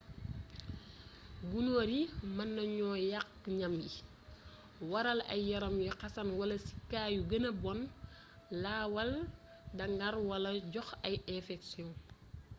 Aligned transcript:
gunóor 1.49 1.89
yi 1.97 2.03
mën 2.35 2.49
nañu 2.57 2.87
yàq 3.11 3.27
ñam 3.57 3.73
yi 3.83 3.91
waral 4.91 5.19
ay 5.33 5.41
yaram 5.49 5.75
yuy 5.83 5.97
xasan 5.99 6.29
wala 6.39 6.55
ci 6.65 6.73
kaa 6.91 7.07
yu 7.15 7.21
gëna 7.29 7.49
bon 7.63 7.79
lawaal 8.63 9.11
daŋar 9.77 10.15
wala 10.29 10.49
joxe 10.73 10.95
ay 11.07 11.15
infeksiyon 11.37 11.91